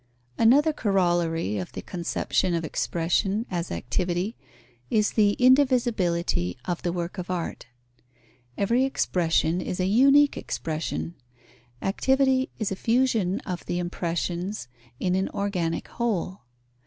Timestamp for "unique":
9.85-10.37